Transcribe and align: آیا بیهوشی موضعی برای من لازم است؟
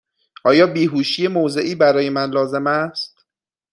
آیا 0.43 0.67
بیهوشی 0.67 1.27
موضعی 1.27 1.75
برای 1.75 2.09
من 2.09 2.29
لازم 2.29 2.67
است؟ 2.67 3.25